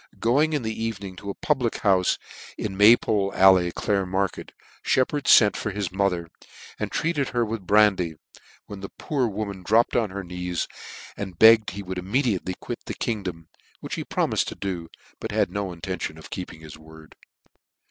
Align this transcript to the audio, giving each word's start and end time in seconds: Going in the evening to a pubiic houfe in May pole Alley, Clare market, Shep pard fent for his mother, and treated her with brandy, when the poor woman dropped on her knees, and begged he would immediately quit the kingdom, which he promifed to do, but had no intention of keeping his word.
Going 0.19 0.53
in 0.53 0.63
the 0.63 0.83
evening 0.83 1.15
to 1.17 1.29
a 1.29 1.35
pubiic 1.35 1.81
houfe 1.83 2.17
in 2.57 2.75
May 2.75 2.97
pole 2.97 3.31
Alley, 3.35 3.71
Clare 3.71 4.07
market, 4.07 4.51
Shep 4.81 5.09
pard 5.09 5.25
fent 5.27 5.55
for 5.55 5.69
his 5.69 5.91
mother, 5.91 6.29
and 6.79 6.91
treated 6.91 7.29
her 7.29 7.45
with 7.45 7.67
brandy, 7.67 8.15
when 8.65 8.79
the 8.79 8.89
poor 8.89 9.27
woman 9.27 9.61
dropped 9.61 9.95
on 9.95 10.09
her 10.09 10.23
knees, 10.23 10.67
and 11.15 11.37
begged 11.37 11.69
he 11.69 11.83
would 11.83 11.99
immediately 11.99 12.55
quit 12.59 12.79
the 12.87 12.95
kingdom, 12.95 13.49
which 13.79 13.93
he 13.93 14.03
promifed 14.03 14.45
to 14.47 14.55
do, 14.55 14.89
but 15.19 15.31
had 15.31 15.51
no 15.51 15.71
intention 15.71 16.17
of 16.17 16.31
keeping 16.31 16.61
his 16.61 16.79
word. 16.79 17.15